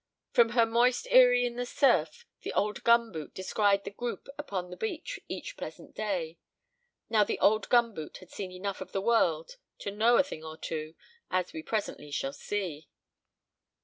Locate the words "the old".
2.41-2.83, 7.23-7.69